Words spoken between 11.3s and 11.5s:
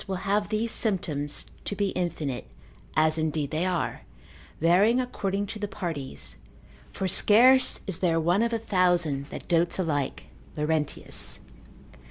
c. 16.